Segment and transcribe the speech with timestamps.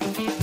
[0.00, 0.35] Bye.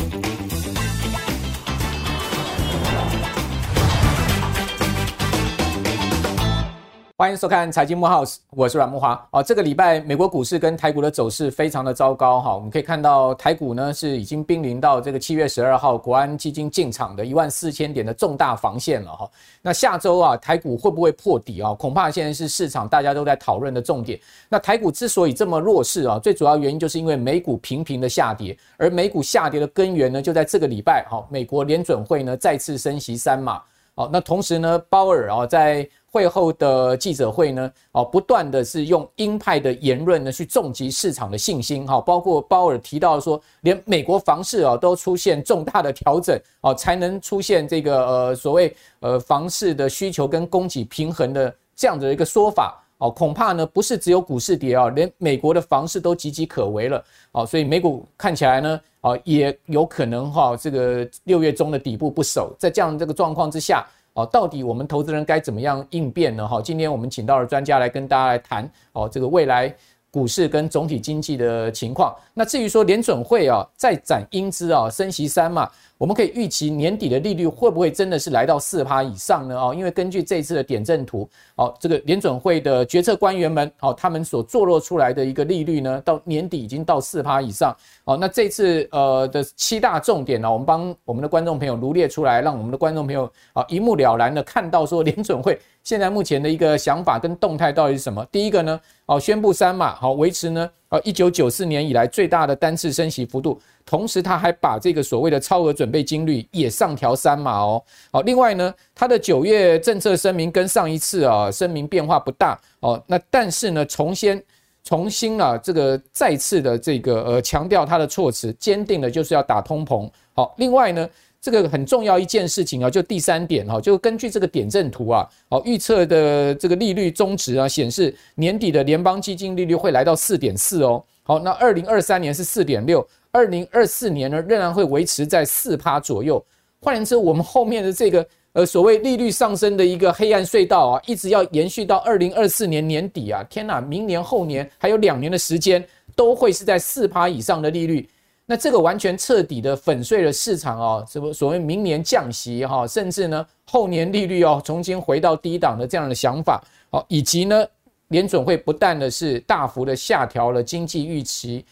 [7.16, 9.28] 欢迎收看财经慕 House，我是阮木华。
[9.30, 12.56] 哦，这个礼拜美国股市跟台股的走势非常的糟糕哈。
[12.56, 19.30] 我们可以看到台股呢是已经濒临到这个七月十二号国安基金进场的一万四千点的重大防线了哈。
[19.62, 21.72] 那下周啊台股会不会破底啊？
[21.76, 24.20] 恐怕现在是市场大家都在讨论的重点。
[24.50, 33.62] 那台股之所以这么弱势啊，最主要原因就是因为美股频频的下跌，而美股下跌的根源呢就在这个礼拜哈，美国联准会呢再次升息三码。
[33.96, 57.04] 好，那同时呢，鲍尔啊在会后的记者会呢，哦，不断的是用鹰派的言论呢去重击市场的信心，哈，包括鲍尔提到说，连美国房市啊都出现重大的调整，哦，才能出现这个呃所谓呃房市的需求跟供给平衡的这样的一个说法，哦，恐怕呢不是只有股市跌啊，连美国的房市都岌岌可危了，
[57.34, 63.86] 哦，所以美股看起来呢，哦，也有可能哈，这个六月中的底部不守，在这样这个状况之下。
[64.16, 66.48] 哦，到底我们投资人该怎么样应变呢？
[66.48, 69.76] 哈，今天我们请到了专家来跟大家来谈哦，这个未来
[70.12, 72.16] 股市跟总体经济的情况。
[72.32, 75.68] 那至于说联准会啊，再展英姿啊，升息三嘛。
[75.98, 79.56] 我们可以预期年底的利率会不会真的是来到四趴以上呢？
[79.56, 87.74] 哦，因为根据这次的点阵图，哦，这个联准会的决策官员们，哦，他们所坐落出来的一个利率呢，到年底已经到四趴以上。
[88.04, 98.26] 哦，那这次呃的七大重点呢，我们帮我们的观众朋友罗列出来，让我们的观众朋友啊一目了然的看到说联准会现在目前的一个想法跟动态到底是什么。
[98.32, 103.62] 第一个呢，哦，宣布三码，好，维持呢，呃，一九九四年以来最大的单次升息幅度。
[103.86, 107.84] 同时，他还把这个所谓的超额准备金率也上调三码哦。
[108.12, 113.02] 好，另外呢，他的九月政策声明跟上一次啊声明变化不大哦。
[113.06, 114.42] 那但是呢，重新
[114.84, 120.10] 重新啊这个再次的这个呃强调他的措辞，坚定的就是要打通膨。
[120.34, 121.08] 好，另外呢，
[121.42, 131.04] 这个很重要一件事情啊，就第三点哈，就根据这个点阵图啊，哦预测的这个利率中值啊，显示年底的联邦基金利率会来到四点四哦。
[131.26, 133.06] 好，那二零二三年是四点六。
[133.34, 136.44] 二零二四年呢，仍然会维持在四趴左右。
[136.80, 143.44] 换言之，我们后面的这个呃所谓利率上升的一个黑暗隧道啊，一直要延续到二零二四年年底啊！
[143.50, 145.84] 天哪，明年后年还有两年的时间，
[146.16, 148.08] 都会是在四趴以上的利率。
[148.46, 157.66] 那这个完全彻底的粉碎了市场啊，什么所谓明年降息哈，甚至呢后年利率哦重新回到低档的这样的想法哦，以及呢
[158.10, 161.66] 联准会不但的是大幅的下调了经济预期。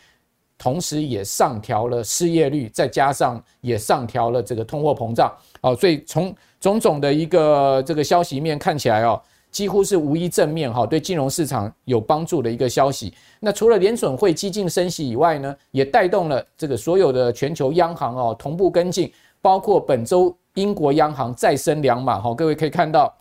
[0.62, 9.20] 同时也上调了失业率，再加上也上调了这个通货膨胀，哦，所以从种种的一个这个消息面看起来哦，
[9.50, 13.12] 几乎是无一正面哈，对金融市场有帮助的一个消息。
[13.40, 19.12] 那除了联准会激进升息以外呢，也带动了这个所有的全球央行哦同步跟进，
[19.42, 23.12] 包括本周英国央行再升两码哈，各位可以看到，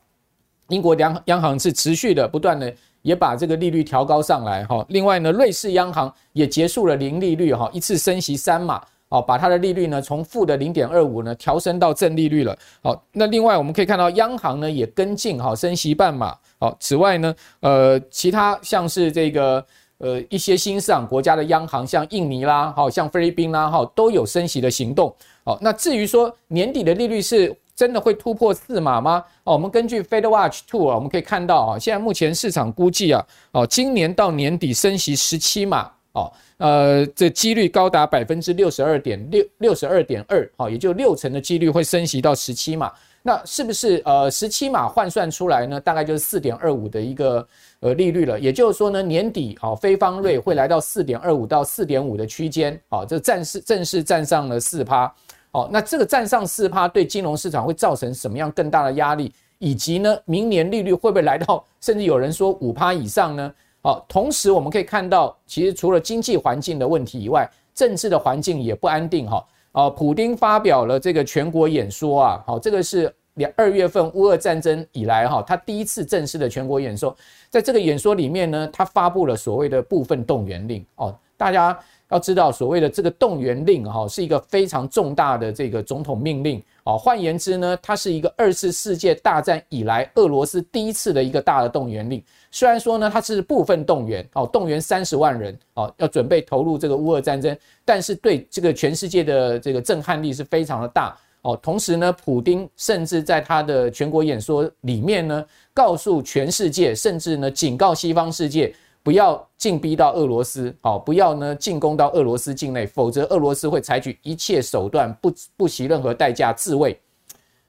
[0.69, 2.71] 英国央央行是持续的不断的。
[3.03, 12.56] 也把这个利率调高上来哈，另外呢，瑞士央行也结束了零利率哈，一次升息三码，哦，把它的利率呢从负的零点二五呢调升到正利率了。
[12.83, 16.37] 好，那另外我们可以看到，央行呢也跟进哈，升息半码。
[16.59, 19.65] 好，此外呢，呃，其他像是这个
[19.99, 25.15] 呃一些新市场国家的央行，像印尼啦，好，像菲律宾啦，哈，都有升息的行动。
[25.44, 27.56] 好，那至于说年底的利率是。
[27.81, 29.25] 真的会突破四码吗？
[29.45, 42.93] 哦，我们根据 FedWatch Two 啊，我们可以看到啊，现在目前市场估计啊，哦，今年到年底升息十七码，哦，呃，这几率高达百分之六十二点六六十二点二，哦，也就六成的几率会升息到十七码。
[43.23, 45.81] 那是不是呃十七码换算出来呢？
[45.81, 47.49] 大概就是四点二五的一个
[47.81, 48.39] 呃利率了。
[48.39, 55.11] 也就是说呢，年底哦，非方瑞会来到四点二五到四点五的区间，哦，这正式正式站上了四趴。
[55.53, 59.33] 哦，那这个站上四趴对金融市场会造成什么样更大的压力？
[59.59, 63.55] 以及呢，明年利率会不会来到，甚至有人说五趴以上呢？
[63.83, 69.44] 哦，同时我们可以看到，其实除了经济环境的问题以外，政治的环境也不安定哈。
[69.72, 77.14] 哦，普丁发表了这个全国演说啊，好，这个是两二月份乌俄战争以来哈，他第一次正式的全国演说，
[77.50, 81.79] 在这个演说里面呢，他发布了所谓的部分动员令哦，大家。
[82.11, 92.23] 要知道，所谓的这个动员令，哈，是一个非常重大的这个总统命令，哦，换言之呢，它是一个二次世界大战以来俄罗斯第一次的一个大的动员令。
[92.51, 108.75] 虽然说呢，它是部分动员，哦，动员三十万人，哦，要准备投入这个乌俄战争，但是对这个全世界的这个震撼力是非常的大，哦，同时呢，普丁甚至在他的全国演说里面呢，告诉全世界，甚至呢，警告西方世界。
[109.02, 116.99] 不要进逼到俄罗斯，好，不要呢进攻到俄罗斯境内，否则俄罗斯会采取一切手段，不不惜任何代价自卫。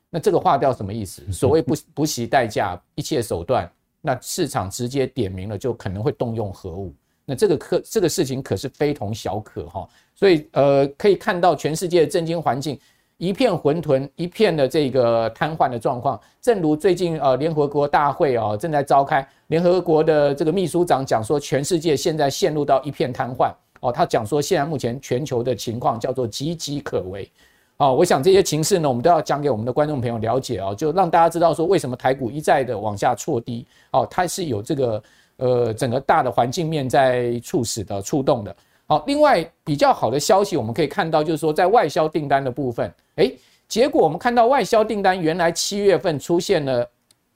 [0.09, 1.23] 那这个划掉什么意思？
[1.31, 6.93] 所谓不不惜代价，一切手段，那市场直接点名了，就可能会动用核武。
[7.23, 9.87] 那这个可这个事情可是非同小可哈。
[10.15, 12.77] 所以呃，可以看到全世界的震惊环境。
[13.21, 16.19] 一片混沌，一片的这个瘫痪的状况。
[16.41, 23.91] 正如最近呃联合国大会哦正在召开，联合国的这个秘书长讲说，全世界现在陷入到一片瘫痪哦。
[23.91, 27.31] 他讲说，现在目前全球的情况叫做岌岌可危。
[27.77, 35.03] 哦，我想这些情势呢，我们都要讲给我们的观众朋友了解啊，就让大家知道说，为什么台股一再的往下挫低哦，它是有这个
[35.37, 38.55] 呃整个大的环境面在促使的触动的。
[38.91, 46.85] 好，另外比较好的消息，我们可以看到，就是说在外销订单的部分，诶，结果我们看到外销订单原来七月份出现了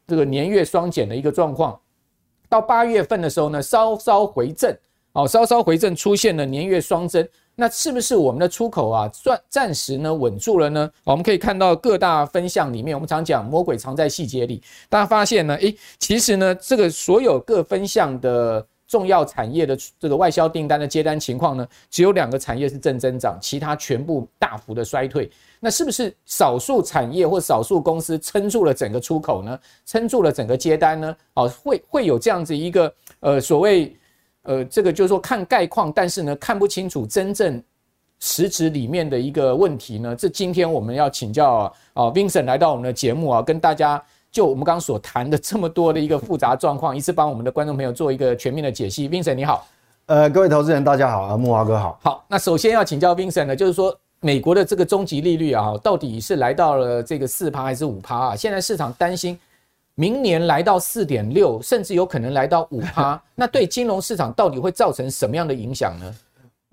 [0.05, 1.79] 这个年月双减的一个状况，
[2.49, 4.77] 到八月份的时候呢，稍稍回正，
[5.13, 7.25] 哦，稍稍回正，出现了年月双增，
[7.55, 10.91] 那是不是我们的出口啊，暂暂时呢稳住了呢？
[11.05, 18.67] 我们可以看到各大分项里面，我们常讲魔鬼藏在细节里，大家发现呢，诶，其实呢，这个所有各分项的。
[18.87, 25.29] 重要产业的这个外销订单的接单情况呢，只有两个产业是正增长，其他全部大幅的衰退。
[25.59, 29.59] 那是不是少数产业或少数公司撑住了整个出口呢？
[29.85, 31.15] 撑住了整个接单呢？
[31.33, 33.95] 哦，会会有这样子一个呃所谓
[34.43, 37.61] 呃这个就是说看概况，但是呢看不清楚真正
[38.19, 40.15] 实质里面的一个问题呢？
[40.15, 44.03] 这今天我们要请教啊，啊 Vincent 来到我们的节目啊，跟大家。
[44.35, 49.07] 就我们刚刚所谈的这么多的一个复杂状况，一次帮我们的观众朋友做一个全面的解析。
[49.07, 49.65] Vincent 你好，
[50.07, 51.97] 呃，各位投资人大家好啊，木华哥好。
[52.03, 58.35] 好，那首先要请教 Vincent 呢，就是说美国的这个终极利率啊，到底是来到了这个四趴还是五趴啊？
[58.35, 59.39] 现在市场担心
[59.95, 66.13] 明年来到四点六，甚至有可能来到五趴， 那对金融市场到底会造成什么样的影响呢？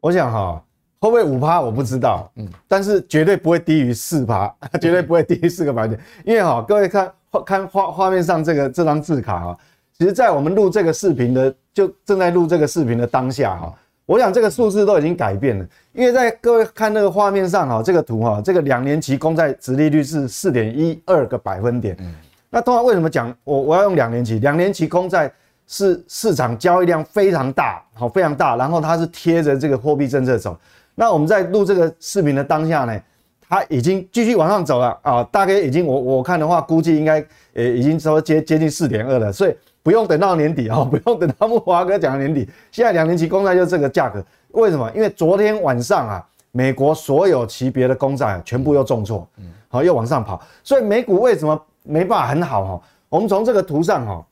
[0.00, 0.60] 我想哈，
[1.02, 4.50] 会不会五趴我不知道，嗯，但是绝对不会低于四趴，
[4.81, 7.12] 绝对不会低于四个百分点，因为哈，各位看。
[7.46, 9.58] 看画画面上这个这张字卡哈，
[9.96, 21.96] 其实，在我们录这个视频的，就正在录这个视频的当下哈，我想这个数字都已经改变了，因为在各位看那个画面上哈，这个图哈，这个两年期公债殖利率是四点一二个百分点。
[22.00, 22.14] 嗯
[22.50, 24.38] 那通常为什么讲我我要用两年期？
[24.38, 25.32] 两年期公债
[25.66, 30.55] 是市场交易量非常大，好非常大，然后它是贴着这个货币政策走。
[30.94, 33.00] 那我们在录这个视频的当下呢？
[33.48, 37.22] 它已经继续往上走了啊，大概已经我我看的话，估计应该
[37.52, 44.90] 呃已经说接接近四点二了，所以不用等到年底啊， 不用等到木华哥讲的年底，现在两年期公债就这个价格，为什么？
[44.94, 52.82] 因为昨天晚上啊，美国所有级别的公债全部又重挫，嗯，好又往上跑，所以美股为什么没办法很好哈？
[53.10, 54.24] 我们从这个图上哈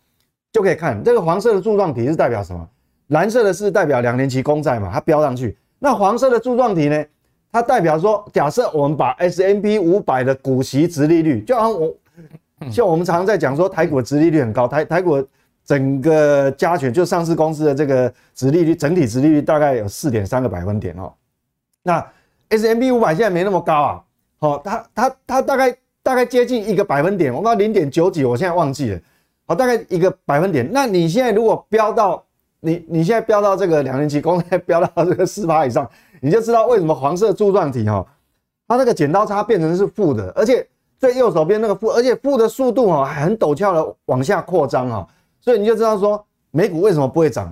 [0.51, 2.67] 就可以看，这个黄色的柱状体是代表什么？
[3.09, 7.05] 蓝色的是代表两年期公债嘛，它飙上去，那黄色的柱状体呢？
[7.53, 11.97] 它代表说，假设我们把 S M P 五百的股息殖利率，就好像我，
[12.71, 15.21] 像我们常常在讲说台股的殖利率很高，台台股
[15.65, 21.13] 整个加权就上市公司的这个殖利率，整体殖利率大概有四点三个百分点哦。
[21.83, 22.07] 那
[22.51, 24.03] S M P 五百现在没那么高啊，
[24.39, 29.01] 好，它它它大概大概接近一个百分点，我刚零点九几，我现在忘记了，
[29.47, 30.69] 好，大概一个百分点。
[30.71, 32.25] 那你现在如果飙到
[32.61, 35.89] 你你现在飙到这个两年期公债飙到这个四八以上。
[36.23, 38.07] 你就知道为什么黄色柱状体哈，
[38.69, 40.69] 它那个剪刀差变成是负的，而且
[40.99, 45.09] 最右手边那个负，而且负的速度哈还很陡峭的往下扩张哈，
[45.41, 47.51] 所以你就知道说美股为什么不会涨，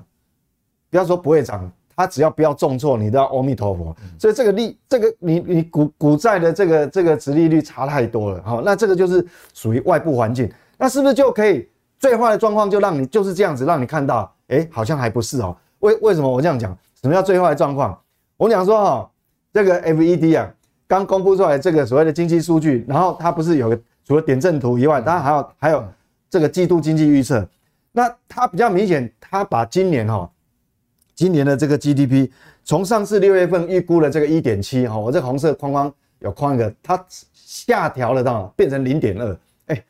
[0.90, 3.96] 不要说不会涨，它只要不要重挫，你都要阿弥陀佛。
[4.18, 11.66] 所以这个利，这个你你股股债的这个这个值利率差太多了哈，那这个就是属于外部环境，那是不是就可以
[11.98, 16.76] 最坏的状况就让你就是这样子让你看到，哎，好像还不是哦，为为什么我这样讲？
[17.00, 17.98] 什么叫最坏的状况？
[18.36, 19.10] 我讲说哈，
[19.52, 20.52] 这个 FED 啊，
[20.86, 25.84] 刚公布出来这个所谓的经济数据，然后它不是有个除了点阵图以外，它还有还有
[26.28, 27.48] 这个季度经济预测。
[27.92, 30.30] 那它比较明显，它把今年哈，
[31.14, 32.30] 今年的这个 GDP
[32.64, 39.84] 从上次六月份预估的这个一点七哈，我这红色框框有框一个，它下调了到变成零点二，哎，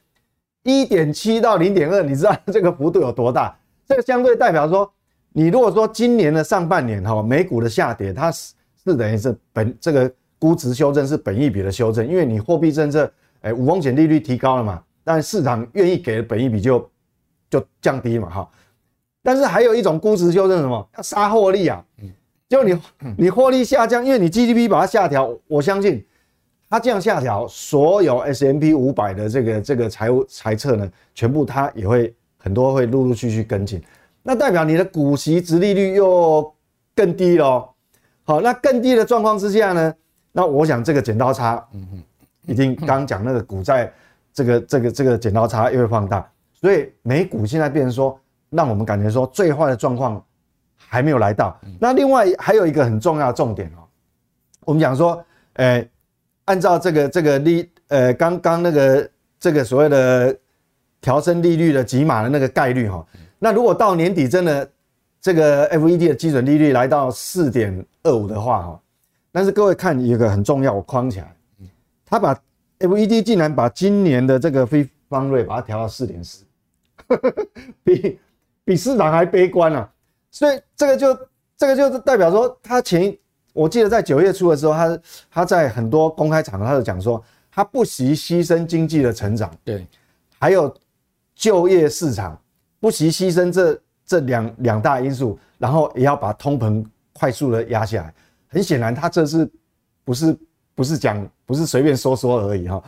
[0.62, 3.56] 一点七到零点二，你知道这个幅度有多大？
[3.88, 4.92] 这个相对代表说。
[5.30, 13.08] 你如果说今年的上半年哈，美股的下跌，它是是等于是本这个估值修正是本益比的修正，因为你货币政策
[13.42, 16.90] 诶无风险利率提高了嘛，但市场愿意给的本益比就
[17.50, 18.50] 就降低嘛哈。
[19.22, 20.88] 但是还有一种估值修正什么？
[20.96, 21.84] 要杀获利啊，
[22.48, 22.80] 就你
[23.16, 26.04] 你获利下降，因为你 GDP 把它下调，我相信
[26.68, 33.82] 它这样下调，所有 S M P 五百的这个这个财务财测呢，全部它也会很多会陆陆续续跟进。
[34.22, 36.54] 那代表你的股息殖利率又
[36.94, 37.74] 更低咯。
[38.24, 39.94] 好，那更低的状况之下呢，
[40.32, 42.02] 那我想这个剪刀差，嗯哼，
[42.46, 43.90] 一定刚讲那个股债
[44.34, 50.22] 这个这个这个剪刀差又会放大，所以美股现在变成说，让我们感觉说最坏的状况
[50.76, 51.58] 还没有来到。
[51.80, 53.80] 那另外还有一个很重要的重点哦，
[54.66, 55.88] 我们讲说，诶，
[56.44, 60.36] 按照这个这个利，呃，刚刚那个这个所谓的
[61.00, 63.06] 调升利率的几码的那个概率哈，
[63.38, 64.68] 那如果到年底真的
[65.20, 68.80] 这个 FED 的基准利率来到四点二五的话哈，
[69.30, 71.36] 但是各位看一个很重要，我框起来，
[72.04, 72.34] 他把
[72.80, 76.44] FED 竟然把今年的这个非方瑞把它调到四点四，
[77.84, 78.18] 比
[78.64, 79.88] 比市场还悲观啊，
[80.30, 81.18] 所以这个就
[81.56, 83.16] 这个就是代表说，他前
[83.52, 84.98] 我记得在九月初的时候，他
[85.30, 89.86] 他在很多公开场合他就讲说，他不惜牺牲经济的成长，对，
[90.38, 90.72] 还有
[91.38, 92.36] 就业市场，
[92.80, 98.12] 不惜牺牲这这两两大因素，然后也要把通膨快速的压下来。
[98.48, 99.48] 很显然，他这是
[100.04, 100.36] 不是
[100.74, 102.82] 不是讲不是随便说说而已哈。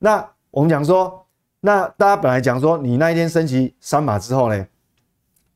[0.00, 1.24] 那我们讲说，
[1.60, 4.66] 那大家本来讲说，你那一天升级三码之后呢？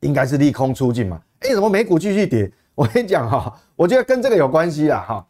[0.01, 1.21] 应该是利空出尽嘛？
[1.41, 2.53] 哎，怎么美股继续跌？
[2.77, 5.27] 我跟你讲哈，我觉得跟这个有关系啦哈。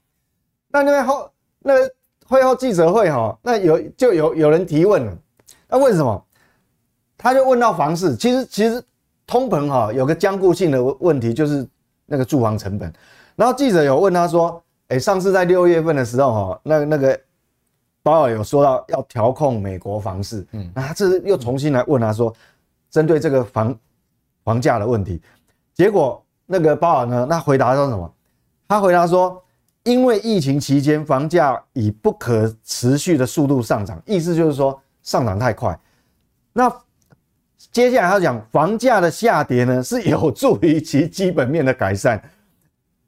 [0.68, 1.30] 那那边后
[1.60, 1.94] 那个
[2.26, 5.16] 会后记者会哈，那有就有有人提问了，
[5.70, 6.25] 那为什么？
[7.18, 8.82] 他就问到房市，其实其实
[9.26, 11.66] 通膨哈有个僵固性的问题，就是
[12.04, 12.92] 那个住房成本。
[13.34, 17.20] 然后记者有问他说，哎，上次在六月份的时候哈，那那个
[18.02, 22.32] 鲍尔有说到要调控美国房市，嗯，那他这次又重新来问他说，
[22.90, 23.76] 针对这个房。
[24.46, 25.20] 房价的问题，
[25.74, 27.26] 结果那个鲍尔呢？
[27.28, 28.14] 那回答说什么？
[28.68, 29.42] 他回答说，
[29.82, 35.76] 因为疫情期间房价以不可持续的速度上涨，意思就是说上涨太快。
[36.52, 36.72] 那
[37.72, 42.20] 接下来他讲房价的下跌呢，是有助于其基本面的改善，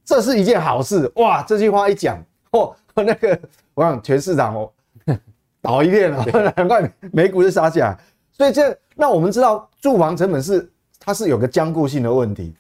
[0.04, 1.42] 这是一件好事哇！
[1.42, 2.22] 这句话一讲，
[2.52, 3.38] 哦， 那个
[3.74, 4.72] 我想全市场哦
[5.62, 6.24] 倒一片了，
[6.56, 7.98] 难怪美股就杀起来。
[8.32, 10.70] 所以这那我们知道住房成本是。
[11.00, 12.54] 它是有个坚固性的问题，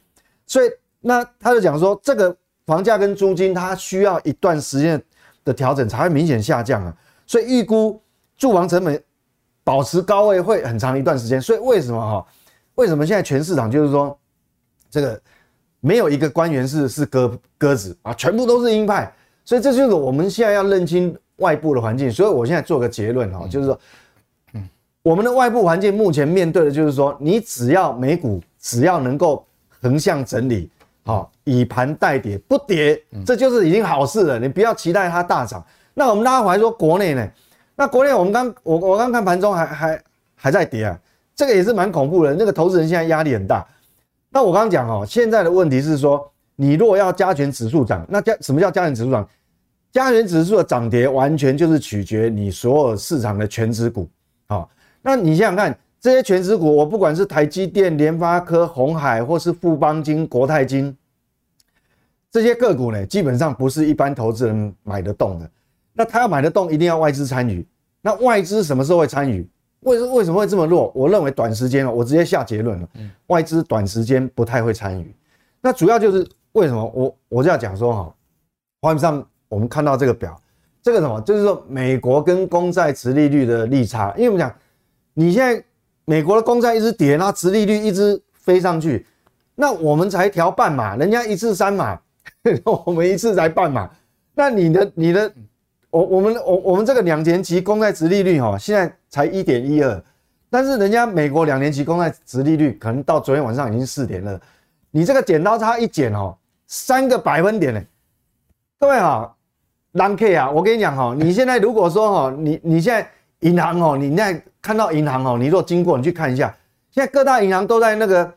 [0.46, 5.02] 所以那他就讲说，这个房价跟租金它需要一段时间
[5.44, 8.00] 的调整才会明显下降啊，所以预估
[8.38, 9.02] 住房成本
[9.68, 11.38] 保持高位会很长一段时间。
[11.38, 12.26] 所以为什么哈？
[12.76, 14.18] 为什么现在全市场就是说
[14.90, 15.20] 这个
[15.80, 19.12] 没有一个官员是是鸽鸽子啊，全部都是鹰派？
[19.44, 22.10] 所以这就是我们现在要认清外部的环境。
[22.10, 23.78] 所以我现在做个结论哈，就是说。
[24.54, 24.66] 嗯
[25.02, 29.46] 我们的外部环境目前面对的就是说，你只要美股只要能够
[29.80, 30.68] 横向整理，
[31.04, 34.38] 好，以盘代跌不跌，这就是已经好事了。
[34.38, 35.64] 你不要期待它大涨。
[35.94, 37.26] 那我们拉回来说国内呢？
[37.78, 40.02] 那国内我们刚我我刚看盘中还还
[40.34, 40.98] 还在跌啊，
[41.36, 42.34] 这个也是蛮恐怖的。
[42.34, 43.64] 那个投资人现在压力很大。
[44.30, 49.28] 那我刚刚讲哦，现在的问题是说，你如果要加权指数涨，那加什么叫加权指数涨？
[49.92, 54.08] 加权指数的涨跌完全就是取决你所有市场的权值股，
[54.48, 54.68] 好。
[55.00, 60.94] 那你想想看，这些权值股，我不管是台积电、联发科、鸿海，或是富邦金、国泰金，
[62.28, 65.48] 这些个股呢，基本上不是一般投资人买得动的。
[65.98, 67.66] 那他要买得动，一定要外资参与。
[68.00, 69.44] 那外资什么时候会参与？
[69.80, 70.92] 为为什么会这么弱？
[70.94, 72.88] 我认为短时间哦，我直接下结论了，
[73.26, 75.14] 外资短时间不太会参与。
[75.60, 76.92] 那主要就是为什么？
[76.94, 78.14] 我我就要讲说哈，
[78.80, 80.40] 画面上我们看到这个表，
[80.80, 81.20] 这个什么？
[81.22, 84.54] 就是说美国跟公债殖利率的利差，因为我们讲。
[85.14, 85.60] 你现在
[86.04, 89.04] 美国的公债一直跌，那殖利率一直飞上去，
[89.56, 92.00] 那我们才调半码，人家一次三码，
[92.86, 93.90] 我们一次才半码。
[94.32, 95.32] 那你的你的，
[95.90, 100.02] 我我们我我们这个两年期公债殖利率哈，现在才一点一二，
[100.50, 104.40] 但是人家美国两年期公债殖利率可能到昨天晚上已经四点二，
[104.90, 107.82] 你这个剪刀差一剪哦，三个百分点呢。
[108.78, 109.34] 各位哈，
[109.92, 113.08] 蓝 K 啊，我跟你讲哈，你现在如果说哈，你你现在。
[113.42, 116.52] 银行哦，你现在看到银行哦，你如果经过，你去看一下，
[116.90, 118.34] 现在各大银行都在那个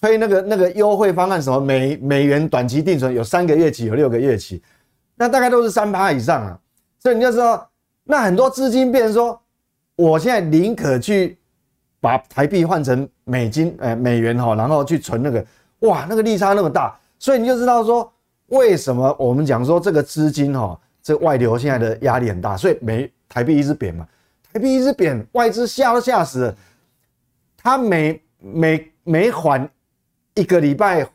[0.00, 4.62] 推那个那个优惠方案，什么美美元短期定存有三个月期，有六个月期，
[5.16, 6.58] 那大概都是三趴以上啊。
[6.98, 7.70] 所以你就知道，
[8.04, 9.40] 那很多资金变成说，
[9.96, 11.38] 我现在宁可去
[12.00, 15.44] 把台币换成美金，呃美元哈，然后去存那个，
[15.80, 18.12] 哇，那个利差那么大，所以你就知道说，
[18.46, 23.10] 为什么我们讲说这个资金哈，这外流现在的压力很大，所以美。
[23.34, 24.06] 台币一直贬嘛，
[24.52, 26.54] 台币一直贬，外资吓都吓死了。
[27.56, 29.66] 他每每每缓
[30.34, 31.08] 一个礼拜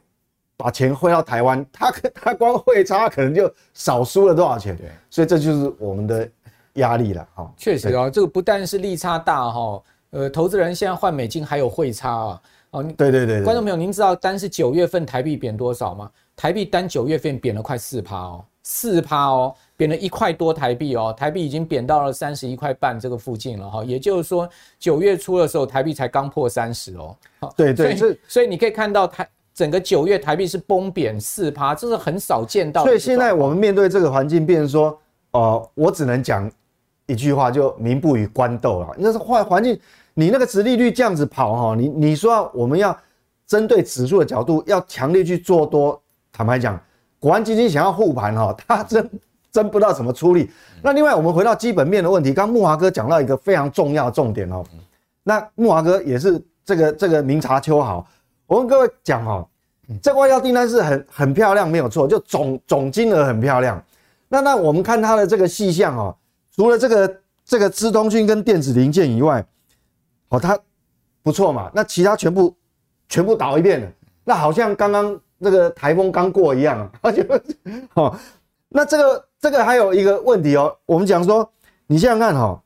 [0.58, 4.76] 把钱汇到台湾， 他他光汇差可能就少输了多少钱。
[4.76, 6.28] 对，所以这就是我们的
[6.74, 7.28] 压力了。
[7.36, 12.42] 哈，确实啊，这个不但是利差大哈，呃，投资人现在换美金还有汇差啊。
[12.72, 16.12] 哦，对对对，对，观众朋友，您知道单是九月份台币贬多少吗？
[16.36, 23.84] 台币单九月份贬了快四趴哦，四趴哦，贬了一块多台币哦，台币已经贬到了三十一块半这个附近了哈。
[23.86, 24.48] 也就是说，
[24.78, 27.18] 九月初的时候，台币才刚破三十哦。
[27.56, 32.84] 对对，所以所以你可以看到台整个九月台币是崩贬四趴，这是很少见到。
[32.84, 34.90] 所以现在我们面对这个环境，变成说，
[35.32, 36.48] 哦、呃，我只能讲
[37.08, 38.96] 一句话，就民不与官斗了。
[39.00, 39.76] 那是坏环境。
[40.14, 42.96] 你那个殖利率这样子跑哈，你你说我们要
[43.48, 46.00] 针对指数的角度要强烈去做多，
[46.32, 46.80] 坦白讲，
[47.20, 49.10] 国安基金想要护盘哈，他真
[49.52, 50.52] 真不知道怎么出力。
[50.84, 54.64] 那另外我们回到基本面的问题，刚木华哥讲到一个非常重要的重点哦，
[55.24, 58.08] 那木华哥也是这个这个明察秋毫，
[58.48, 59.48] 我跟各位讲哈，
[60.02, 63.82] 这个外销订单是很很漂亮，没有错，就总总金额很漂亮。
[64.28, 66.18] 那那我们看它的这个细项哦，
[66.56, 69.46] 除了这个这个资通讯跟电子零件以外。
[70.30, 70.60] 哦，它
[71.24, 72.54] 不错嘛，那其他全部
[73.08, 73.88] 全部倒一遍了，
[74.26, 77.26] 那好像刚刚那个台风刚过一样啊，而 且
[77.94, 78.14] 哦，
[78.68, 81.50] 那这个这个还有一个问题哦，我们讲说，
[81.86, 82.62] 你想想看哈，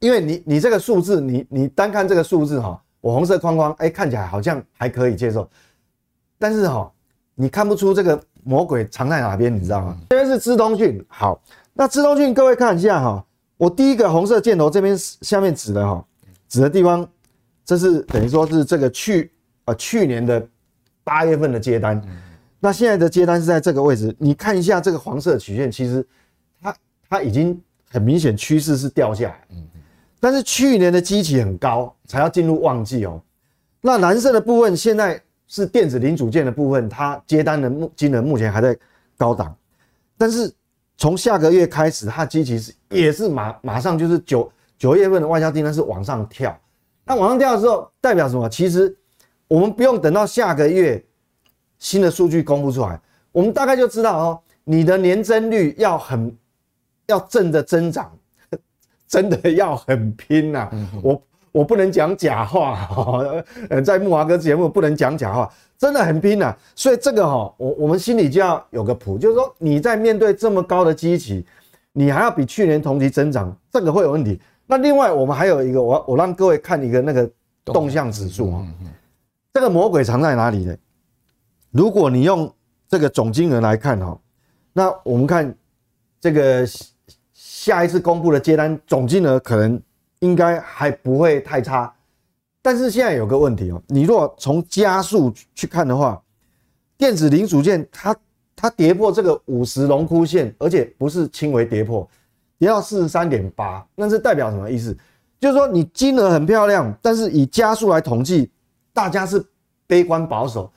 [0.00, 5.48] 因为你你这个数字，你你单看这个数字哈，我红色框框哎看起来好像还可以接受，
[6.40, 6.92] 但是哈，
[7.36, 9.96] 你看不出这个魔鬼藏在哪边，你知道吗？
[10.10, 11.40] 这边是资通讯，好，
[11.72, 13.24] 那资通讯各位看一下哈，
[13.58, 16.04] 我第一个红色箭头这边下面指的哈。
[16.48, 17.08] 指的地方，
[17.64, 19.30] 这是等于说是这个去
[19.66, 20.44] 呃去年的
[21.04, 22.02] 八月份的接单，
[22.58, 26.04] 那现在的接单是在这个位置，你看一下这个黄色曲线，其实
[26.60, 26.76] 它
[27.08, 29.46] 它已经很明显趋势是掉下来，
[30.20, 33.20] 但是去年的基期很高，才要进入旺季哦。
[33.80, 38.76] 那蓝色的部分现在是电子零组件的部分，它接单的目金额目前还在
[39.16, 39.56] 高档，
[40.18, 40.52] 但是
[40.96, 44.50] 从下个月开始，它基期是也是马马上就是九。
[44.78, 46.54] 九月份的外销订单是往上跳，
[47.06, 48.46] 那往上跳的时候代表什么？
[48.46, 48.94] 其实
[49.48, 51.02] 我们不用等到下个月
[51.78, 53.00] 新的数据公布出来，
[53.32, 56.36] 我们大概就知道哦，你的年增率要很
[57.06, 58.14] 要正的增长，
[59.06, 60.70] 真的要很拼呐、啊。
[61.02, 61.22] 我
[61.52, 63.44] 我不能讲假话哦，
[63.84, 66.58] 在木华哥节目不能讲假话，真的很拼呐、啊。
[66.74, 71.44] 所以这个哈，我我们心里就要有个谱，就是说你在面对这么高的基期，
[71.92, 74.40] 你还要比去年同期增长，这个会有问题。
[74.66, 77.30] 那另外，我们还有一个，我我让各位看一个那个
[77.64, 78.66] 动向指数啊，
[79.54, 80.76] 这个魔鬼藏在哪里呢？
[81.70, 82.52] 如果你用
[82.88, 84.18] 这个总金额来看哈，
[84.72, 85.54] 那我们看
[86.20, 86.66] 这个
[87.66, 89.82] 下一次公布的接单总金额可能
[90.20, 91.92] 应该还不会太差，
[92.62, 96.22] 但是现在有个问题哦，你若从加速去看的话，
[96.96, 98.14] 电子零组件它
[98.54, 102.08] 它跌破这个五十龙枯线，而且不是轻微跌破。
[102.56, 104.96] 跌到四十三点八，那是代表什么意思？
[105.40, 108.48] 就是说你金额很漂亮，但是以加速来统计，
[108.92, 109.44] 大家是
[109.88, 110.70] 悲观保守，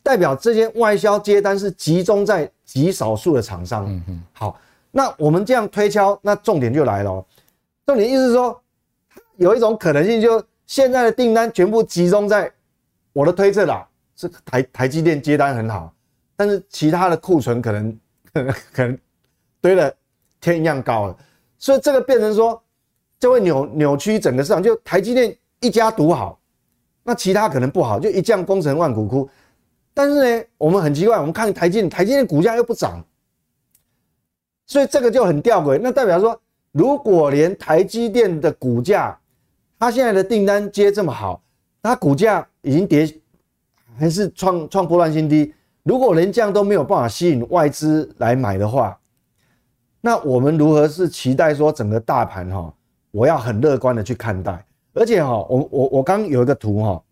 [0.00, 3.84] 代表这些外销接单是集中在极少数的厂商。
[3.92, 4.22] 嗯嗯。
[4.32, 4.56] 好，
[4.90, 7.24] 那我们这样推敲，那重点就来了。
[7.84, 8.60] 重点意思是说，
[9.36, 12.50] 有一种可能性，就现在的订单全部集中在
[13.12, 15.92] 我的推测啦，是台台积电接单很好，
[16.36, 17.98] 但是其他的库存可能
[18.32, 18.98] 可能可能
[19.60, 19.92] 堆了
[20.40, 21.16] 天一样高了。
[21.58, 22.62] 所以这个变成说，
[23.18, 26.38] 就会扭扭曲整个市场，就台积电一家独好，
[27.02, 29.28] 那其他可能不好，就一将功成万骨枯。
[29.94, 33.02] 但是呢，我们很奇怪，我们看台积电，台积电股价又不涨，
[34.66, 35.78] 所以这个就很吊诡。
[35.82, 36.38] 那代表说，
[36.72, 39.18] 如果连台积电的股价，
[39.78, 41.40] 它现在的订单接这么好，
[41.82, 43.08] 它股价已经跌，
[43.98, 45.54] 还是创创波段新低。
[45.82, 48.98] 如果连这样都没有办法吸引外资来买的话，
[50.00, 52.74] 那我们如何是期待说整个大盘哈，
[53.12, 57.02] 我要很乐观的去看待，而且哈，我我我刚有一个图哈，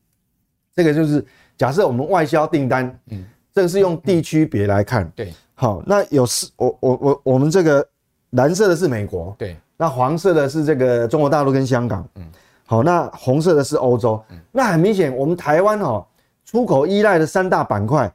[0.74, 1.24] 这个就是
[1.56, 7.86] 假设我们外销订单，嗯，这个是用地区别来看，对，好，那有四，我我我我们这个
[8.30, 12.26] 蓝色的是美国，对，那黄色的是这个中国大陆跟香港，嗯，
[12.66, 16.06] 好，那红色的是欧洲，嗯那很明显我们台湾哦
[16.44, 18.12] 出口依赖的三大板块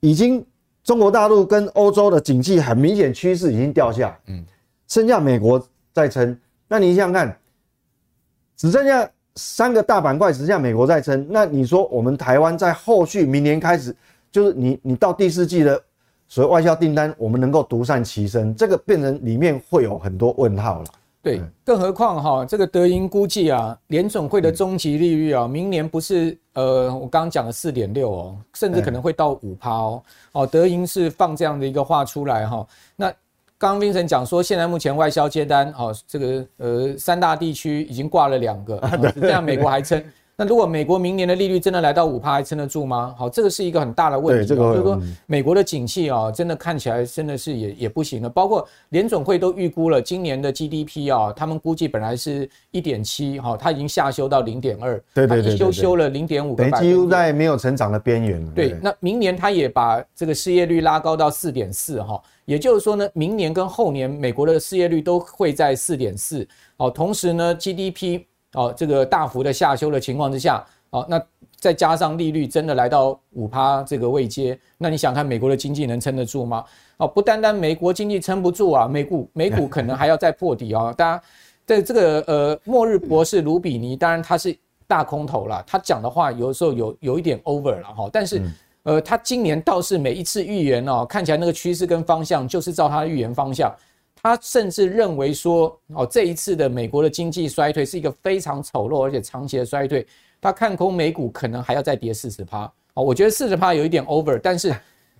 [0.00, 0.44] 已经。
[0.84, 4.44] 中国大陆跟欧洲的景气很明显趋势已经掉下，嗯，
[4.88, 6.36] 剩下美国在撑。
[6.66, 7.38] 那你想想看，
[8.56, 11.24] 只剩下三个大板块，只剩下美国在撑。
[11.30, 13.94] 那你说我们台湾在后续明年开始，
[14.32, 15.80] 就是你你到第四季的
[16.32, 20.86] 所以外销订单，我们能够独善其身，这个变成里面会有很多问号了。
[21.20, 30.02] 对，更何况哈，这个德银估计啊，联准会的终极利率啊，明年不是呃，我刚刚讲的四点六哦，甚至可能会到五趴哦。
[30.32, 32.66] 哦，德银是放这样的一个话出来哈。
[32.96, 33.10] 那
[33.58, 38.80] 刚刚 Vincent 讲说，现在目前外销接单哦，这个呃三大地区已经挂了两个，
[39.20, 40.02] 这样美国还撑。
[40.36, 43.14] 那如果美国明年的利率真的来到五趴，还撑得住吗？
[43.18, 44.46] 好，这个是一个很大的问题。
[44.46, 48.28] 这个就是说美国的景气啊，真的看起来真的是也也不行了。
[48.28, 58.44] 包括联准会都预估了今年的 GDP 啊，他们估计本来是一点七，哈，它已经下修到零点二，对对对，一修修了零点五个百分点，几乎在没有成长的边缘。
[58.54, 68.22] 对，那明年它也把这个失业率拉高到四点四，哈，也就是说呢，明年跟后年美国的失业率都会在四点四，哦，同时呢，GDP
[68.54, 70.64] 哦这个大幅的下修的情况之下。
[70.90, 71.18] 哦，那
[71.58, 76.62] 再加上利率真的来到五趴这个位阶，那你想看美国的经济能撑得住吗？
[76.98, 80.92] 哦，不单单美国经济撑不住啊，美股美股可能还要再破底啊。
[80.92, 81.22] 大家
[81.64, 84.54] 对这个呃末日博士卢比尼，当然他是
[84.86, 88.10] 大空头了，他讲的话有的时候有有一点 over 了哈。
[88.12, 88.42] 但是
[88.82, 93.74] 呃，他今年倒是每一次预言哦，看起来那个趋势跟方向就是照他的预言方向。
[94.22, 100.06] 他甚至认为说哦，这一次的美国的经济衰退是一个非常丑陋而且长期的衰退。
[100.40, 104.74] 他看空美股可能还要再跌四十趴，我觉得四十趴有一点 over，但是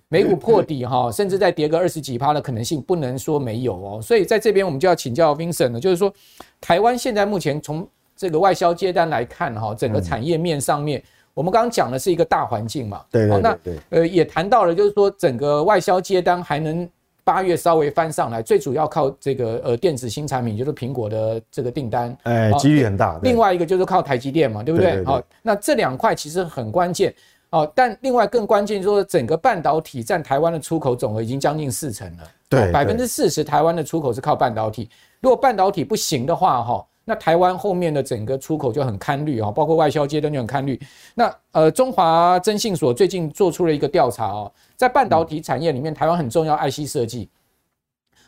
[0.07, 4.01] 美股破底哈， 甚至再跌个二十几趴的可能性不能说没有哦。
[4.01, 6.13] 所以在这边我们就要请教 Vincent 了，就是说
[6.61, 11.01] 台湾现在目前从这个外销接单来看哈，整个产业面上面，
[11.33, 16.89] 我们刚刚讲的是一个大环境嘛，对对对，那呃也谈到了，就是说整个外销接单还能。
[17.23, 23.19] 八月稍微翻上来，最主要靠这个呃电子新产品，就是苹果的这个订单，哎，几率很大。
[23.23, 25.03] 另外一个就是靠台积电嘛，对不对？
[25.05, 27.13] 好，那这两块其实很关键
[27.51, 27.71] 哦。
[27.73, 34.89] 但另外更关键就是整个半导体占台湾的出口总额已经将近四成了，对，百分之四十台湾的出口是靠半导体。
[35.21, 36.85] 如果半导体不行的话，哈。
[37.05, 40.79] 那台湾后面的整个出口就很堪虑啊，包括外销阶段就很堪虑。
[41.13, 47.29] 那呃，中华征信所最近做出了一个调查哦，在半导体产业里面，台湾很重要 IC 设计。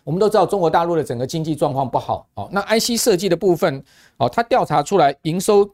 [0.04, 3.82] 我们都知道中国大陆的整个经济状况不好哦，那 IC 设计的部分
[4.18, 5.68] 哦，它调查出来营收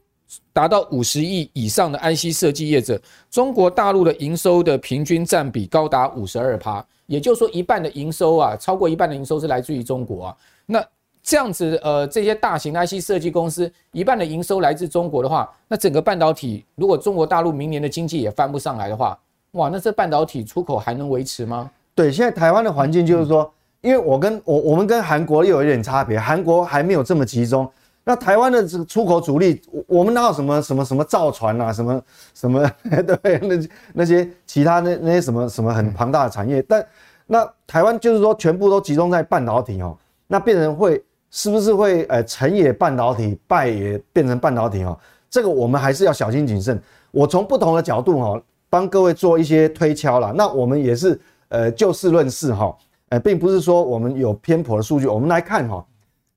[0.52, 10.86] 达到五十亿以上的 IC 设计业者，中国大陆的营收的平均占比高达五十二趴，也就是说一半的营收啊，超过一半的营收是来自于中国啊，那。
[11.22, 19.16] 这样子，呃，这些大型 IC 设计公司一半的营收来自中国的话，那整个半导体如果中国大陆明年的经济也翻不上来的话，
[19.52, 21.70] 哇，那这半导体出口还能维持吗？
[21.94, 23.48] 对，现在台湾的环境就是说，
[23.82, 27.70] 因为我跟我我们跟韩国又有一点差别，韩国还没有这么集中。
[28.02, 32.02] 那台湾的这个出口主力，我们哪有什么什么什么造船啊，什么
[32.34, 32.68] 什么
[33.22, 36.84] 对，那那些其他那那些什么什么很庞大的产业，但
[37.28, 41.00] 那台湾就是说全部都集中在半导体哦，那变成会。
[41.32, 44.96] 是不是会呃成也半导体，败也变成半导体哈？
[45.30, 46.78] 这个我们还是要小心谨慎。
[47.10, 50.30] 我从不同的角度哈，帮各位做一些推敲啦。
[50.36, 51.18] 那我们也是
[51.48, 52.76] 呃就事论事哈，
[53.08, 55.06] 呃，并不是说我们有偏颇的数据。
[55.06, 55.82] 我们来看哈，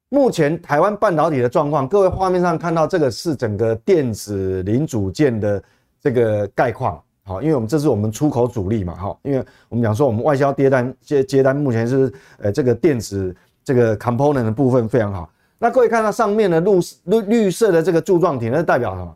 [0.08, 5.62] 目前台湾半导体的状况，各位画面上看到这个是整个电子零组件的
[5.99, 13.36] 这个概况，好，因为我们这是我们出口主力嘛，哈，因为我们讲说我们外销接单接接单目前是呃这个电子。
[13.65, 15.28] 这个 component 的部分非常好。
[15.58, 19.15] 那各位看到上面的绿绿绿色的这个柱状体，那代表什么？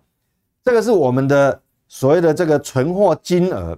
[0.64, 3.78] 这个是我们的所谓的这个存货金额，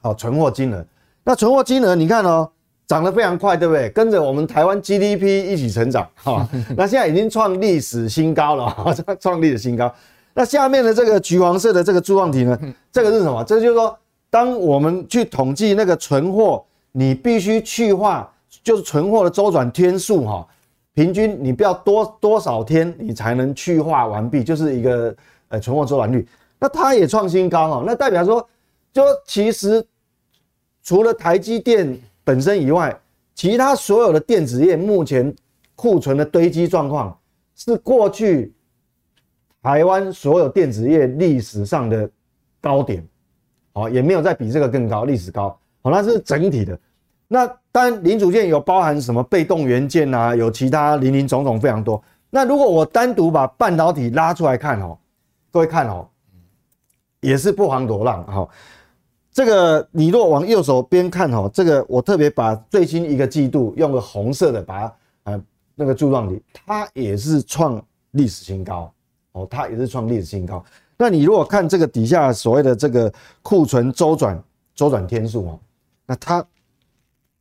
[0.00, 0.84] 好，存货金额。
[1.24, 2.50] 那存货金额你看哦，
[2.86, 3.88] 涨得非常快，对不对？
[3.90, 6.46] 跟着我们台湾 GDP 一起成长，哈。
[6.76, 9.92] 那现在已经创历史新高了，哈， 创历史新高。
[10.34, 12.58] 那下面的这个橘黄色的这个柱状体呢？
[12.92, 13.42] 这个是什么？
[13.44, 13.96] 这就是说，
[14.30, 18.30] 当我们去统计那个存货，你必须去化。
[18.68, 20.46] 就是存货的周转天数哈，
[20.92, 25.16] 平均你不要多多少天你才能去化完毕，就是一个
[25.48, 26.28] 呃存货周转率。
[26.58, 28.46] 那它也创新高哈，那代表说，
[28.92, 29.82] 就其实
[30.82, 32.94] 除了台积电本身以外，
[33.34, 35.34] 其他所有的电子业目前
[35.74, 37.18] 库存的堆积状况
[37.56, 38.52] 是过去
[39.62, 42.10] 台湾所有电子业历史上的
[42.60, 43.02] 高点，
[43.72, 46.78] 好，也没有再比这个更高历史高，好，那是整体的。
[47.30, 52.02] 那当然，零组件有包含什么被动元件啊，有其他林林总总非常多。
[52.30, 54.96] 那如果我单独把半导体拉出来看哦，
[55.52, 56.08] 各位看哦，
[57.20, 58.48] 也是不遑多让哈。
[59.30, 65.42] 这个你若往右手边看哦，这个我特别把最新一个季度用个红色的把它呃
[65.74, 67.80] 那个柱状体，它也是创
[68.12, 68.90] 历史新高
[69.32, 70.64] 哦，它也是创历史新高。
[70.96, 73.12] 那你如果看这个底下所谓的这个
[73.42, 74.42] 库存周转
[74.74, 75.60] 周转天数哦，
[76.06, 76.42] 那它。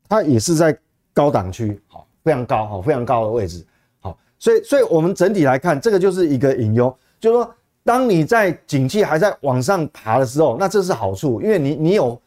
[0.08, 0.78] 它也是在
[1.13, 3.65] 高档区，好，非常高，好，非常高的位置，
[4.00, 12.22] 好，所以，所以我们整体来看，这个就是一个隐忧，就是说，当你在景气还在往上爬的时候，那这是好处，因为你你有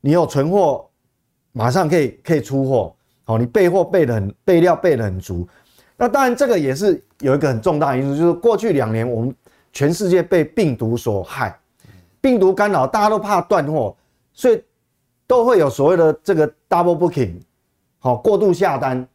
[0.00, 0.88] 你有存货，
[1.52, 2.94] 马上可以可以出货，
[3.24, 5.46] 好，你备货备的很，备料备的很足。
[5.96, 9.34] 那当然，这个也是有一个很重大的因素，就是过去两年我们
[9.72, 11.56] 全世界被病毒所害，
[12.20, 13.96] 病毒干扰，大家都怕断货，
[14.32, 14.62] 所以
[15.32, 17.36] 都会有所谓的这个 double booking，
[17.98, 19.08] 好，过度下单。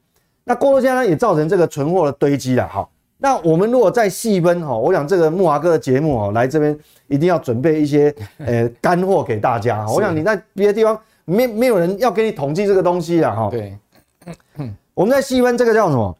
[0.43, 2.67] 那过度下单也造成这个存货的堆积了。
[2.67, 6.75] 好，那我们如果再细分哈，我想这个木华哥的节目哦，来这边
[7.07, 8.11] 一定要准备一些
[8.43, 9.87] 呃干货给大家。
[9.87, 13.49] 我想你在别的地方没没有人要给你统计这个东西了哈。
[13.51, 13.77] 对，
[14.95, 16.17] 我们在细分这个叫什么？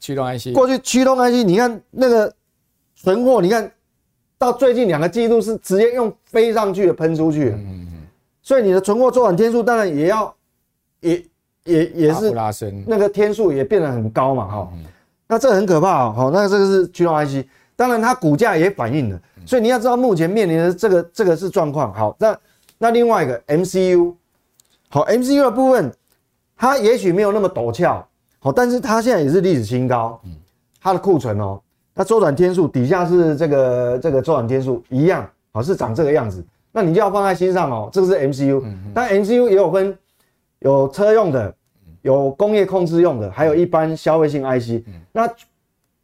[0.00, 0.52] 驱动 IC。
[0.52, 2.34] 过去驱动 IC，你看那个
[2.96, 3.70] 存货，你看
[4.36, 7.54] 到最近两个季度是直接用飞上去的喷出去。
[8.48, 10.34] 所以你的存货周转天数当然也要
[11.00, 11.22] 也。
[11.64, 14.72] 也也是拉升，那个天数也变得很高嘛，哈，
[15.26, 22.38] 那这很可怕哦，好，那这个是驱动 IC，当然它股价也反映了，所以你要知道目前面临的这个这个是状况，好，那
[22.78, 24.14] 那另外一个 MCU，
[24.88, 25.92] 好，MCU 的部分，
[26.56, 28.02] 它也许没有那么陡峭，
[28.38, 30.18] 好，但是它现在也是历史新高，
[30.80, 31.60] 它的库存哦，
[31.94, 36.42] 它周转天数底下是这个这个周转天数一样，好，是长这个样子，
[36.78, 38.62] 那你就要放在心上哦，这个是 MCU，
[38.94, 39.98] 但 MCU 也有分
[40.60, 41.52] 有车用的。
[42.02, 44.84] 有工业控制用的，还有一般消费性 IC。
[44.86, 45.28] 嗯、那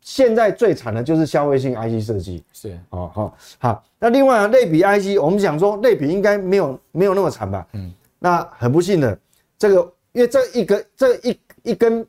[0.00, 2.42] 现在最惨的就是消费性 IC 设计。
[2.52, 3.84] 是，哦，好，好。
[4.00, 7.64] 那另外啊，类比 IC，我们想说类比应该没有没有那么惨吧？
[7.74, 7.94] 嗯。
[8.18, 9.16] 那很不幸的，
[9.56, 12.04] 这个因为这一个这一一根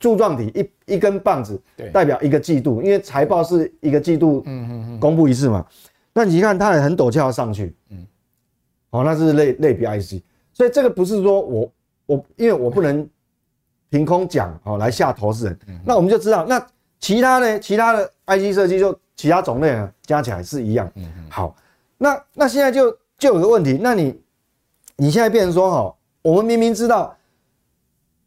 [0.00, 0.50] 柱状体
[0.86, 1.60] 一一根棒子，
[1.92, 5.64] 代表一个季度，因为财报是一个季度嗯嗯嗯公布一次嘛。
[6.16, 8.06] 那你看它也很陡峭上去，嗯。
[8.90, 11.72] 哦，那是类类比 IC，所以这个不是说我
[12.06, 13.08] 我因为我不能。
[13.88, 16.60] 凭空讲哦，来吓投资人，那我们就知道，那
[16.98, 17.58] 其他呢？
[17.60, 20.92] 其他的 IC 设计就其他种类啊，加起来是一样。
[21.30, 21.54] 好，
[21.96, 24.20] 那那现在就就有个问题，那你
[24.96, 27.16] 你现在变成说哈，我们明明知道，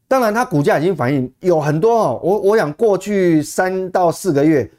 [0.07, 4.71] 当然它股价已经反映有很多哦，我我想过去三到四个月，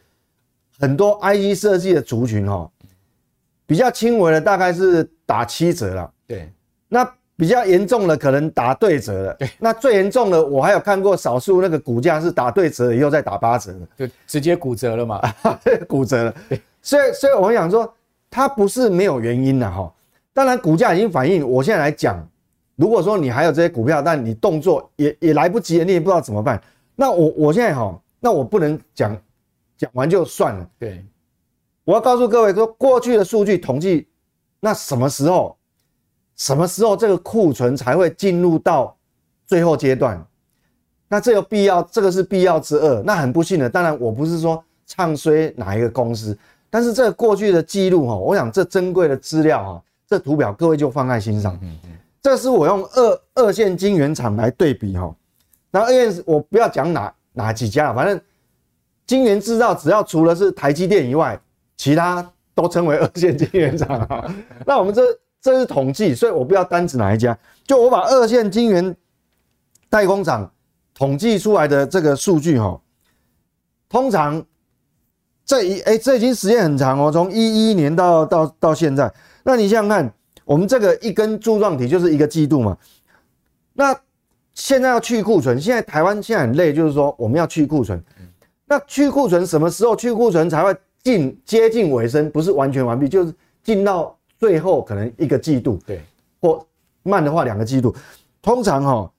[0.78, 2.68] 很多 IC 设计的族群哈，
[3.70, 6.11] 比较轻微的大概是打七折了。
[6.26, 6.52] 对，
[6.88, 7.09] 那。
[7.40, 15.18] 比较严重的可能打对折了，对，那最严重的我还有看过少数那个股价是打对折以后再打八折的，就直接骨折了嘛，
[15.88, 16.35] 骨折了。
[16.50, 17.90] 对，所以所以我想说，
[18.30, 19.90] 它不是没有原因的哈。
[20.35, 22.22] 当然股价已经反映，我现在来讲，
[22.76, 26.61] 如果说你还有这些股票，但你动作也也来不及了，你也不知道怎么办。
[26.94, 29.16] 那我我现在哈，那我不能讲
[29.78, 30.68] 讲完就算了。
[30.78, 31.02] 对，
[31.84, 34.08] 我要告诉各位说，过去的数据统计，
[34.60, 35.56] 那什么时候？
[36.36, 38.96] 什么时候这个库存才会进入到
[39.46, 40.26] 最后阶段？
[41.06, 43.02] 那这个必要，这个是必要之二。
[43.02, 46.38] 那很不幸的，当然我不是说唱衰哪一个公司，
[46.70, 51.58] 但是这个过去的记录哈，我想这珍贵的资料哈，这图表各位就放在心上。
[51.62, 51.90] 嗯嗯。
[52.22, 55.14] 这是我用二二线晶圆厂来对比哈。
[55.70, 58.18] 那二线我不要讲哪哪几家，反正
[59.06, 61.38] 晶圆制造只要除了是台积电以外，
[61.80, 64.30] 其他都称为二线晶圆厂哈。
[64.66, 65.02] 那我们这。
[65.42, 67.34] 这是统计，所以我不要单指哪一家，
[67.66, 68.94] 就我把二线晶圆
[69.88, 70.52] 代工厂
[70.92, 72.78] 统计出来的这个数据哈，
[73.88, 74.44] 通常
[75.46, 79.10] 这一哎，这已经时间很长哦，从一一年到到到现在，
[79.42, 80.12] 那你想想看，
[80.44, 82.76] 我们这个一根柱状体就是一个季度嘛，
[83.72, 83.98] 那
[84.52, 87.98] 现在要去库存，现在台湾现在很累，就是说我们要去库存，
[88.66, 92.30] 那去库存什么时候去库存才会近接近尾声？
[92.30, 94.16] 不是完全完毕，就是进到。
[94.40, 96.00] 最后可能一个季度，对，
[96.40, 96.66] 或
[97.02, 97.94] 慢的话两个季度。
[98.40, 99.12] 通常哈、喔，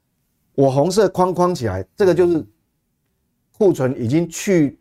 [0.56, 2.44] 我红色框框起来，这个就是
[3.56, 4.80] 库存已经去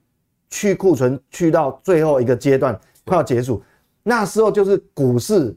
[0.48, 3.62] 去库存去到最后一个阶段，快要结束。
[4.02, 5.54] 那时候就是股市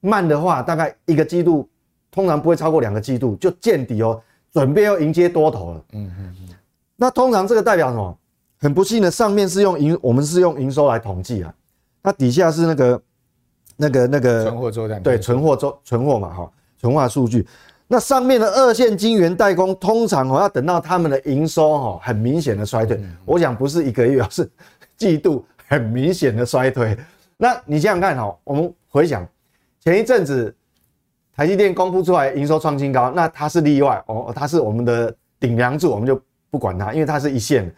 [0.00, 1.68] 慢的话，大概一个季度，
[2.10, 5.84] 通常不会超过两个季度就见底哦，准备要迎接多头了。
[5.92, 6.48] 嗯嗯嗯。
[6.96, 8.18] 那通常这个代表什么？
[8.58, 11.54] 很不幸的，上面是用营，我们是用营收来统计啊，
[12.02, 13.02] 那底下是那个。
[13.78, 17.46] 那个那个存货周转对存货周存货嘛哈，存货数据。
[17.86, 24.50] 那上面的二线晶圆代工通常哦要等到他们的营收哈很明显的衰退，我想不是一个月，是
[24.96, 26.96] 季度很明显的衰退。
[27.36, 29.28] 那你想想看哈，我们回想
[29.84, 30.56] 前一阵子
[31.36, 36.18] 台积电公布出来营收创新高，那它是例外哦，它是我们的顶梁柱，我们就
[36.50, 37.70] 不管它，因为它是一线。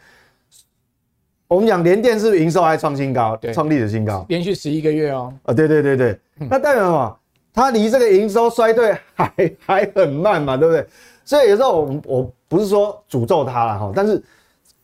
[1.48, 5.32] 我们讲联电是不是营收还创新高，创历史新高，连续十一个月哦。
[5.44, 7.18] 啊，对对对对，那代表什么？
[7.54, 9.32] 它离这个营收衰退还
[9.64, 10.86] 还很慢嘛，对不对？
[11.24, 14.22] 所以有时候我我不是说诅咒它了哈，但是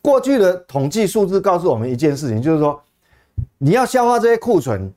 [0.01, 2.81] 过去的统计数字告诉我们一件事情，就是说
[3.59, 4.91] 你要消化这些库存，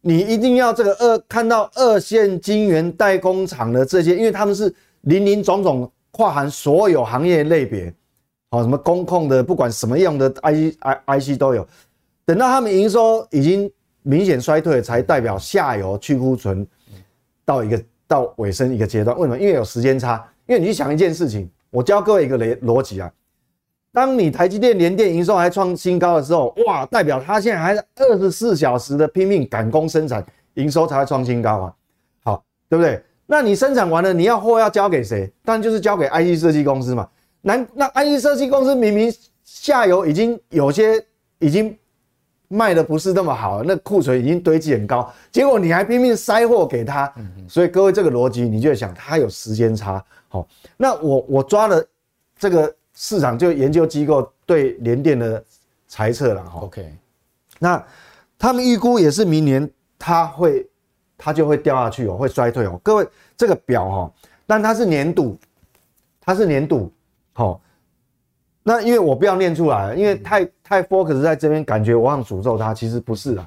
[0.00, 7.94] 你一定要这个二看到二线晶圆代工厂的这些，因为他们是林林总总跨含所有行业类别。
[8.50, 11.66] 哦，什么工控的，不管什么样的 IC、I、IC 都有。
[12.24, 13.70] 等到他们营收已经
[14.02, 16.66] 明显衰退，才代表下游去库存
[17.44, 19.16] 到一个到尾声一个阶段。
[19.18, 19.38] 为什么？
[19.38, 20.24] 因为有时间差。
[20.46, 23.10] 因为你去想一件事情，我教各位一个逻逻辑啊。
[23.92, 31.74] 当你台积电、联电营收还创新高的时候，哇，代表它现在还是二十四小时的拼命赶工生产，营收才会创新高啊。
[32.22, 33.02] 好，对不对？
[33.26, 35.28] 那你生产完了，你要货要交给谁？
[35.44, 37.08] 当然就是交给 IC 设计公司嘛。
[37.46, 41.00] 那那安逸设计公司明明下游已经有些
[41.38, 41.76] 已经
[42.48, 47.12] 卖的不是那么好了，那库存已经堆积很高，结果你还拼命塞货给他。
[47.48, 50.04] 所以各位这个逻辑，你就想，它有时间差。
[50.28, 51.84] 好，那我我抓了
[52.38, 52.74] 这个。
[52.98, 55.44] 市场就研究机构对联电的
[55.86, 56.90] 猜测了哈，OK，
[57.58, 57.86] 那
[58.38, 60.66] 他们预估也是明年它会
[61.18, 62.80] 它就会掉下去哦，会衰退哦。
[62.82, 63.06] 各位
[63.36, 64.12] 这个表哈，
[64.46, 65.36] 但它是年度，
[66.22, 66.90] 它是年度，
[67.36, 67.60] 好，
[68.62, 73.46] 那因为我不要念出来，因为太太 focus 在这边，感觉我想诅咒他，其实不是啊。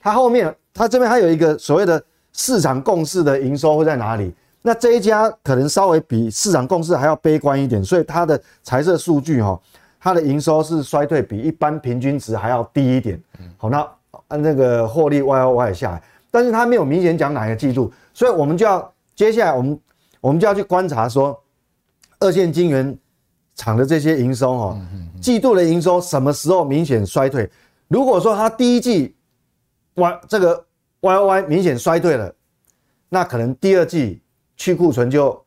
[0.00, 4.34] 他后面他这边还有一个所谓的市场共识的营收会在哪里？
[4.60, 9.56] 那这一家可能稍微比市场共识还要悲观一点，所以它的财测数据哈，
[10.00, 13.22] 它的营收是衰退比一般平均值还要低一点。
[13.56, 13.88] 好，那
[14.26, 19.80] 按那个获利 Y O Y 下来，但是它没有明显讲哪个季度，所以我们就要接下来我们
[20.20, 21.40] 我们就要去观察说，
[22.20, 22.96] 二线晶圆
[23.54, 24.80] 厂的这些营收哈，
[25.20, 27.48] 季度的营收什么时候明显衰退？
[27.88, 29.14] 如果说它第一季
[29.94, 30.64] Y 这个
[31.00, 32.34] Y O Y 明显衰退了，
[33.08, 34.20] 那可能第二季。
[34.54, 35.42] 去库存就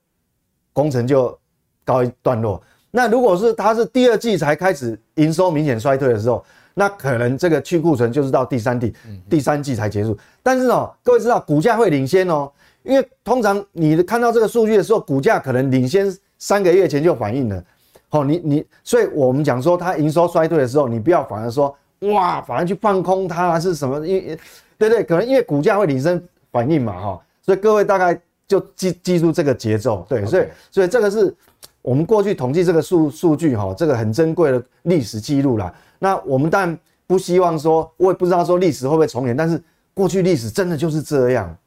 [0.73, 1.37] 工程就
[1.85, 2.61] 告一段落。
[2.91, 8.93] 那如果是它是第二季才开始营收明显衰退的时候，那可能这个去库存就是到第三季，
[9.29, 10.17] 第三季才结束。
[10.43, 12.51] 但是哦，各位知道股价会领先哦，
[12.83, 17.63] 因为通常你看到这个数据的时候，股价可能领先三个月前就反应了。
[18.09, 24.05] 好，你你，所以我们讲说它营收衰退的时候，你不要反而说哇，反而去放空它是什么？
[24.05, 24.37] 因为
[24.77, 28.19] 对对，可能因为股价会领先反应嘛哈，所以各位大概。
[28.47, 31.35] 就记记住这个节奏，对，所以所以这个是
[31.81, 35.73] 我们过去统计这个数数据哈，这个很珍贵的历史记录啦。
[35.97, 39.59] 那我们当然不希望说，我也不知道说历史会不会重演，但是
[39.95, 41.57] 过去历史真的就是这样。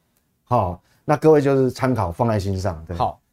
[0.45, 2.81] 好，那各位就是参考放在心上。
[2.87, 3.28] 对，好，那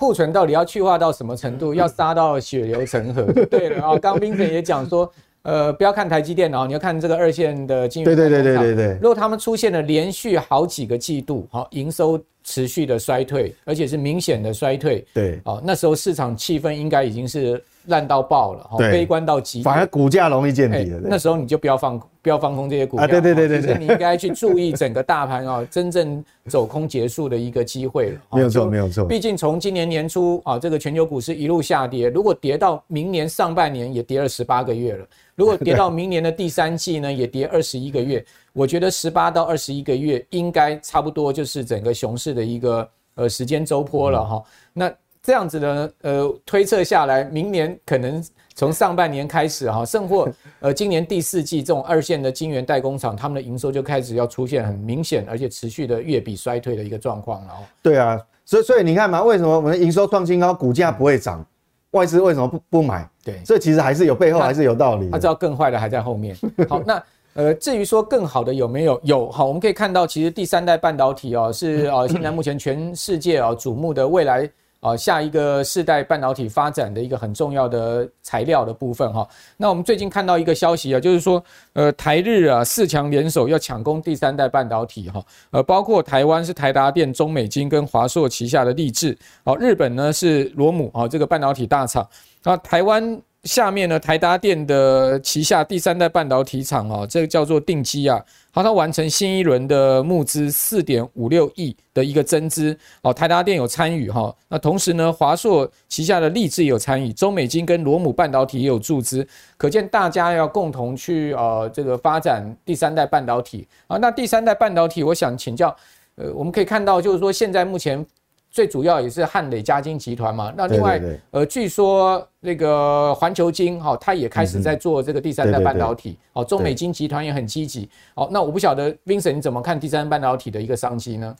[0.00, 1.74] 库存到底要去化到什么程度？
[1.74, 3.22] 要杀到血流成河？
[3.50, 5.12] 对了啊， 刚刚 Vincent 也讲说。
[5.42, 8.14] 呃，不要看台积电哦，你要看这个二线的金融。
[8.14, 8.98] 对对对对对对。
[9.00, 17.62] 如果他们出现了连续好几个季度，好营收持续的衰退，而且是明显的衰退，对，哦，那时候市场气氛应该已经是。
[17.90, 21.00] 烂到爆了，哈，悲观到极，反而股价容易见底了。
[21.02, 23.04] 那时候你就不要放，不要放空这些股票。
[23.04, 28.20] 啊，对对对对对，你应该去注意整个大盘啊，真正走空结束的一个机会了。
[28.32, 29.04] 没有错，没有错。
[29.04, 38.24] 毕竟从今年年初啊，这个全球股市一路下跌，如果跌到明年上半年也跌了十八个月了，如果跌到明年的第三季呢，也跌二十一个月。
[38.52, 44.42] 我觉得十八到二十一个月应该差不多就是整个熊市的一个呃时间周波了哈。
[44.72, 44.92] 那
[45.30, 48.20] 这样子呢，呃，推测下来，明年可能。
[48.56, 57.56] 从上半年开始哈， 甚或呃，今年第四季这种二线的晶圆代工厂，他们的营收就开始要出现很明显而且持续的月比衰退的一个状况了哦。
[57.80, 61.46] 对啊，所以所以你看嘛，为什么我们的营收创新高，股价不会涨？
[61.92, 63.08] 外资为什么不不买？
[63.24, 65.08] 对，这其实还是有背后还是有道理。
[65.10, 66.36] 他知道更坏的还在后面。
[66.68, 69.00] 好，那呃，至于说更好的有没有？
[69.04, 69.30] 有。
[69.30, 74.50] 好，我们可以看到，其实第三代半导体哦，是呃，现在目前全世界啊瞩目的未来。
[74.80, 79.28] 啊，下一个世代半导体发展的一个很重要的材料的部分哈。
[79.56, 81.42] 那我们最近看到一个消息啊，就是说，
[81.74, 85.22] 呃，台日啊四强联手要抢攻第三代半导体哈。
[85.50, 92.08] 呃，包括台湾是台达电、中美金跟华硕旗下的力智，好，日本呢是罗姆啊这个半导体大厂，
[92.42, 93.20] 那台湾。
[93.44, 109.26] 下面呢，台达电的旗下第三代半导体厂哦，这个叫做定基啊，好，它完成新一轮的募资四点五六亿的一个增资，哦，台达电有参与哈，那同时呢，华硕旗下的力智也有参与，中美晶跟罗姆半导体也有注资，
[109.56, 113.96] 可见大家要共同去呃这个发展第三代半导体啊。
[113.96, 115.74] 那第三代半导体，我想请教，
[116.16, 118.04] 呃，我们可以看到就是说现在目前。
[118.50, 131.32] 最主要也是汉磊嘉金集团嘛，那另外，呃，据说那个环球金哈，它也开始在做这个第三代半导体，好，中美金集团也很积极，好，那我不晓得 Vincent 你怎么看第三代半导体的一个商机呢？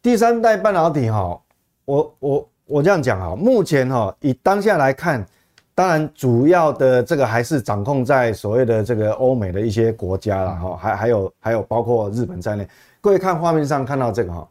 [0.00, 1.36] 第三代半导体哈，
[1.84, 5.26] 我我我这样讲啊，目前哈以当下来看，
[5.74, 12.68] 当然主要的这个还是掌控在所谓的这个欧美的一些国家了哈，还还有还有包括日本在内，
[13.00, 14.48] 各位看画面上看到这个哈，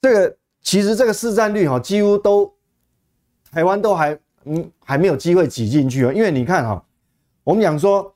[0.00, 0.36] 这个。
[0.64, 2.52] 其实这个市占率哈，几乎都
[3.52, 6.82] 台湾都还嗯还没有机会挤进去哦，因为你看哈，
[7.44, 8.12] 我们讲说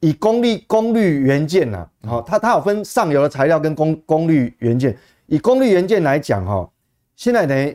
[0.00, 4.94] 以功率功率元件呐，好，它它有分上游的材料跟功功率元件。
[5.26, 6.68] 以功率元件来讲哈，
[7.16, 7.74] 现在呢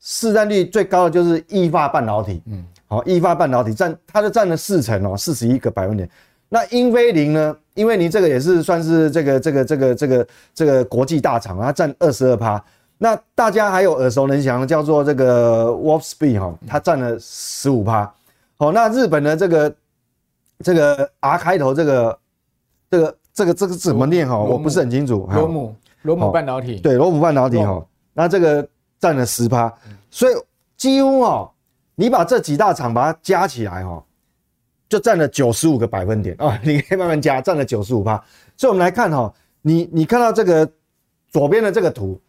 [0.00, 6.08] 市占率最高的就是意法半导体，嗯，好，意法半导体占它就占了四成哦，四十一个百分点。
[6.48, 7.56] 那英飞凌呢？
[7.74, 12.64] 英飞凌这个也是算是这个这个这个这个这个国际大厂，它占二十二趴。
[12.98, 18.12] 那大家还有耳熟能详的叫做这个 Wolfspeed 哈，它占了十五趴。
[18.56, 19.74] 好，那日本的这个。
[20.64, 22.18] 这个 R 开头，这个
[22.90, 24.36] 这个这个这个怎么念哈？
[24.36, 25.24] 我不是很清楚。
[25.32, 27.80] 罗姆罗姆半导体，对，罗姆半导体哈。
[28.12, 28.68] 那这个
[28.98, 29.72] 占了十趴，
[30.10, 30.34] 所以
[30.76, 31.48] 几乎哦，
[31.94, 34.02] 你把这几大厂把它加起来哈，
[34.88, 36.58] 就占了九十五个百分点啊。
[36.66, 38.16] 你可以慢慢加，占了九十五趴。
[38.56, 39.32] 所以我们来看哈，
[39.62, 40.68] 你你看到这个
[41.30, 42.20] 左边的这个图，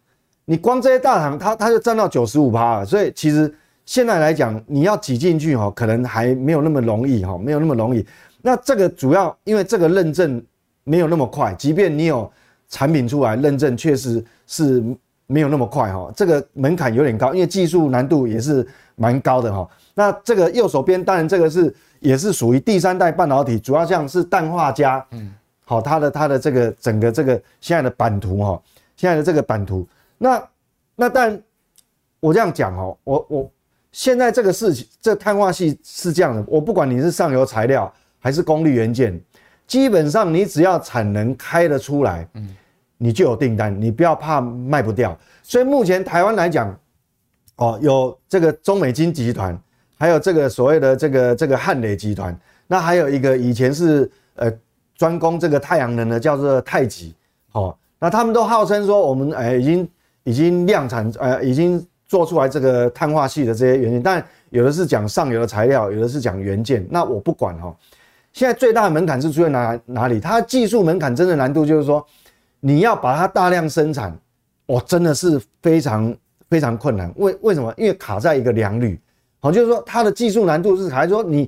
[0.50, 2.86] 你光这些大厂，它它就占到九十五趴了。
[2.86, 3.54] 所以其实。
[3.86, 8.06] 现在来讲，你要挤进去哈，可能还没有那么容易哈，没有那么容易。
[8.40, 10.40] 那这个主要因为这个认证
[10.84, 12.32] 没有那么快，即便你有
[12.68, 14.84] 产品出来认证，确实是
[15.26, 16.12] 没有那么快哈。
[16.16, 18.64] 这个门槛有点高，因为技术难度也是
[18.96, 19.68] 蛮高的哈。
[19.96, 25.34] 那这个右手边，当然这个是也是属于第三代半导体，主要像是氮化镓，嗯，
[25.66, 28.62] 好，它的它的这个整个这个现在的版图哈，
[28.96, 29.88] 现在的这个版图。
[30.20, 30.50] 那
[30.96, 31.42] 那但
[32.20, 33.52] 我这样讲哦，我我。
[33.92, 39.20] 现在这个事情，这碳化系是这样的，我不管你是上游材料还是功率元件，
[39.66, 42.56] 基本上你只要产能开得出来，嗯，
[43.00, 45.18] 你就有订单，你不要怕卖不掉。
[45.42, 46.80] 所以目前台湾来讲，
[47.56, 49.60] 哦，有这个中美金集团，
[49.98, 54.54] 还有这个所谓的这个这个汉磊集团，那还有一个以前是呃
[54.96, 57.16] 专攻这个太阳能的，叫做太极，
[57.54, 59.90] 哦，那他们都号称说我们哎已经
[60.30, 61.86] 已经量产，呃已经。
[62.10, 66.84] 做出来这个碳化矽的这些元件，但有的是讲上游的材料，有的是讲元件。
[66.90, 67.72] 那我不管哈。
[68.34, 70.20] 现在最大的门槛是出现哪哪里？
[70.20, 72.04] 它技术门槛真的难度就是说，
[72.62, 74.12] 你要把它大量生产，
[74.66, 76.12] 哦，真的是非常
[76.50, 77.14] 非常困难。
[77.18, 77.72] 为为什么？
[77.78, 79.00] 因为卡在一个良率，
[79.40, 81.48] 好，就是说它的技术难度是还是说你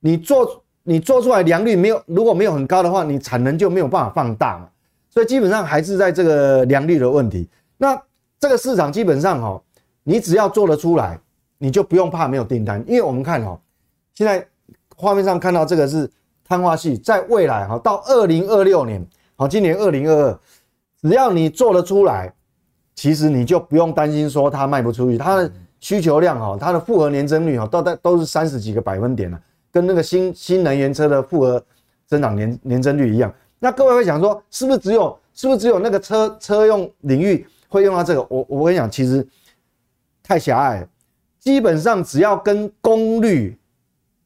[0.00, 4.68] 你做你做出来良率没有，如果没有很高的话，你产能就没有办法放大嘛。
[5.10, 7.48] 所以基本上还是在这个良率的问题。
[7.78, 7.96] 那
[8.42, 9.62] 这个市场基本上哈。
[10.04, 11.16] 你只要做得出来，
[11.58, 13.56] 你就不用怕没有订单，因为我们看哦，
[14.14, 14.44] 现在
[14.96, 16.10] 画面上看到这个是
[16.44, 20.38] 碳化矽，在未来哈，到二零二六年，好，今年二零二二，
[21.00, 22.34] 只要你做得出来，
[22.96, 29.40] 其实你就不用担心说它卖不出去，它的需求量哈，它的复合年增率哈，都在都是三十几个百分点了，
[29.70, 31.64] 跟那个新新能源车的复合
[32.08, 33.32] 增长年年增率一样。
[33.60, 38.20] 那各位会想说，是不是只有是不是只有那个车车用领域会用到这个？
[38.30, 39.26] 我我跟你讲，其实。
[40.24, 40.86] 太狭隘，
[41.40, 43.58] 基本上只要跟功率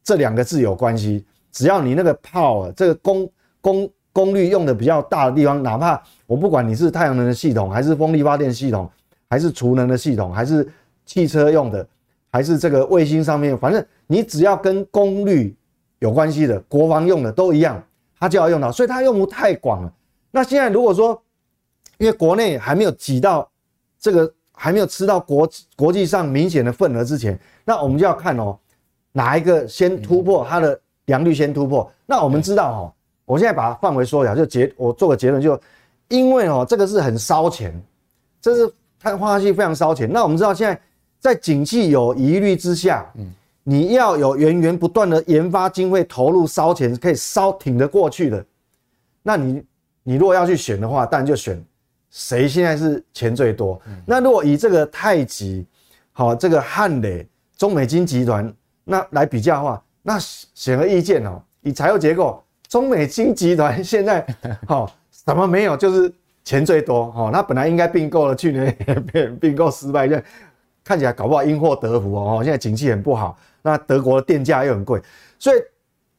[0.04, 3.28] 这两个字有关系，只要你那个 power 这个功
[3.62, 8.88] 功功率用的比较大的地方，哪怕我不管你是太阳能的系统，还是风力发电系统，
[9.30, 10.68] 还是储能的系统，还是
[11.06, 11.84] 汽车用的，
[12.30, 15.56] 还是这个卫星上面，反正你只要跟功率
[16.00, 17.82] 有关系的，国防用的都一样，
[18.20, 19.90] 它就要用到，所以它用途太广了。
[20.30, 21.20] 那现在如果说，
[21.98, 23.48] 因为国内还没有挤到
[23.98, 24.32] 这个。
[24.58, 28.58] 还没有吃到国国际上明显的份额之前，那我们就要看哦，
[29.12, 31.92] 哪一个先突破它的良率先突破。
[32.06, 32.92] 那我们知道哦，
[33.26, 35.60] 我现在把它范围缩小，就结我做个结论，就
[36.08, 37.70] 因为哦这个是很烧钱，
[38.40, 40.10] 这是碳化矽非常烧钱。
[40.10, 40.80] 那我们知道现在
[41.20, 43.30] 在景气有疑虑之下，嗯，
[43.62, 48.42] 你要有源源不断的研发经费投入烧钱，可以烧挺得过去的。
[49.22, 49.62] 那你
[50.02, 51.62] 你如果要去选的话，当然就选。
[52.16, 53.78] 谁现在是钱最多？
[54.06, 55.66] 那如果以这个太极，
[56.12, 58.50] 好，这个汉磊、中美金集团，
[58.84, 61.38] 那来比较的话，那显而易见哦。
[61.60, 64.26] 以财务结构，中美金集团现在
[64.66, 66.10] 好什么没有，就是
[66.42, 67.12] 钱最多。
[67.14, 68.74] 哦，那本来应该并购了，去年
[69.12, 70.24] 并 并购失败，现在
[70.82, 72.40] 看起来搞不好因祸得福哦。
[72.42, 74.98] 现在景气很不好，那德国的电价又很贵，
[75.38, 75.58] 所以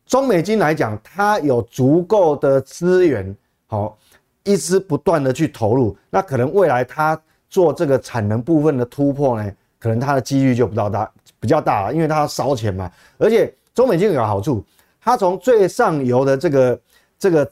[0.05, 3.35] 中美金来讲，它有足够的资源，
[3.65, 3.97] 好。
[4.47, 7.19] 一直不断的去投入，那可能未来它
[7.49, 12.89] 做这个产能部分的突破呢，可能它的几率就比较大，比较大了，因为它要烧钱嘛。
[13.17, 14.63] 而且中美金有个好处，
[15.01, 16.79] 它从最上游的这个
[17.19, 17.47] 这个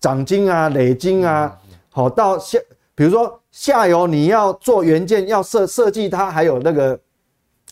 [0.00, 1.56] 涨金啊、累金啊，
[1.90, 2.58] 好到下，
[2.94, 7.00] 比如说下游你要做元件，要设设计它，还有那个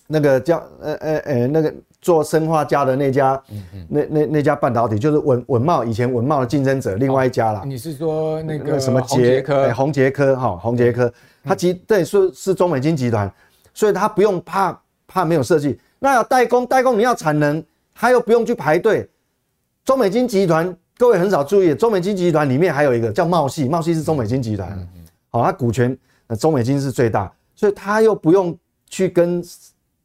[0.07, 1.75] 那个叫呃呃呃那个。
[2.01, 3.41] 做生化家的那家，
[3.89, 7.63] 那那那家半导体就是文文茂以前文茂的竞争者，另外一家啦。
[7.67, 9.73] 你是说那个什么杰科？
[9.75, 11.13] 宏杰科哈，宏杰科，
[11.45, 13.31] 它集对是是中美金集团，
[13.75, 15.79] 所以它不用怕怕没有设计。
[15.99, 17.63] 那要代工代工，你要产能，
[17.95, 19.07] 它又不用去排队。
[19.85, 24.89] 中美金集团各位很少注意，中美金集团里面还有一个叫茂系，茂系是中美金集团，
[25.29, 25.95] 好，它股权
[26.29, 28.57] 呃中美金是最大，所以它又不用
[28.89, 29.43] 去跟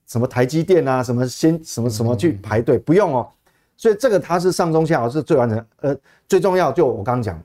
[0.08, 3.30] 什么台积电啊，什么先什么什么去排队，不用哦。
[3.78, 5.98] 所以这个它是上中下是最完整，呃，
[6.28, 7.42] 最重要就我刚刚讲，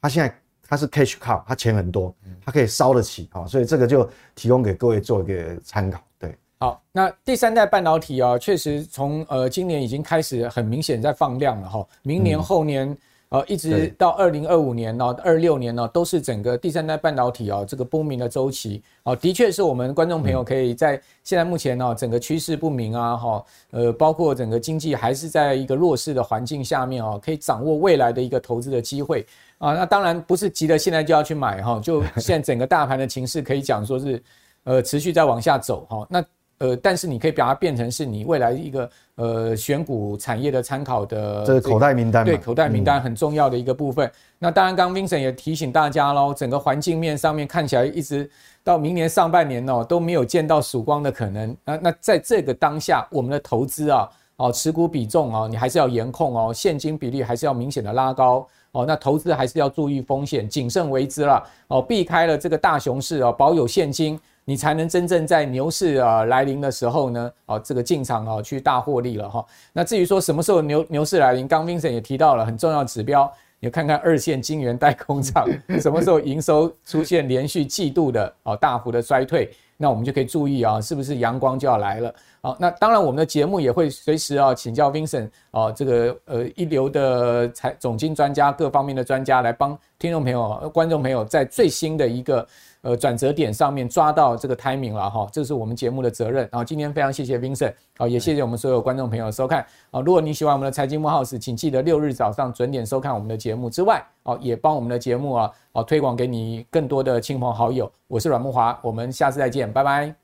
[0.00, 0.34] 它现在
[0.68, 6.00] 它是 cash cow，它钱很多，它可以烧得起啊，所以这个就提供给各位做一个参考。
[6.18, 12.88] 对，好，那第三代半导体啊，确实从呃今年已经开始很明显在放量了哈，明年后年。
[12.88, 12.98] 嗯
[13.34, 29.26] 呃，一直到二零二五年呢，二六年呢，都是整个第三代半导体啊这个不明的周期啊，的确是我们观众朋友可以在现在目前呢，整个趋势不明啊，哈，呃，包括整个经济还是在一个弱势的环境下面啊，可以掌握未来的一个投资的机会
[29.58, 29.74] 啊。
[29.74, 34.22] 那当然不是急着现在就要去买哈，就现在整个大盘的情势可以讲说是，
[34.62, 36.06] 呃，持续在往下走哈。
[36.08, 36.24] 那
[36.58, 44.06] 呃，但是你可以把它变成是你未来一个呃选股产业的参考的这个口袋名单，对，口袋名单很重要的一个部分。
[44.06, 48.30] 嗯、那当然，刚刚 Vincent 也提醒大家喽，整个环境面上面看起来一直
[48.62, 51.56] 到明年上半年哦都没有见到曙光的可能。
[51.64, 58.84] 那那在这个当下，我们的投资啊，哦持股比重哦，你还是要严控哦，现金比例还是要明显的拉高哦。
[58.86, 64.18] 那投资还是要注意风险，谨慎为之啦哦，避开了这个大熊市哦，保有现金。
[64.46, 69.44] 你才能真正在牛市啊来临的时候呢，哦，这个进场哦去大获利了哈。
[69.72, 75.48] 那至于说什么时候牛牛市来临，刚 Vincent 也提到了很重要指标，你看看二线晶圆代工厂
[75.80, 82.14] 什么时候营收出现连续季度的哦大幅的衰退，那我们就可以注意啊，是不是阳光就要来了？
[82.42, 92.46] 好，那当然我们的节目也会随时啊请教 Vincent 哦，这个呃一流的财总经专家各方面的专家来帮听众朋友、观众朋友在最新的一个。
[92.84, 96.46] 呃，转折点上面抓到这个 timing 了哈，这是我们节目的责任。
[96.52, 99.64] 然后今天非常谢谢 Vincent，好，也谢谢我们所有观众朋友的收看。
[99.90, 107.90] 啊，如果你喜欢我们的财经幕 House，请记得六日早上准点收看我们的节目之外，哦，也帮我们的节目啊，哦，推广给你更多的亲朋好友。
[108.06, 110.23] 我是阮慕华，我们下次再见，拜拜。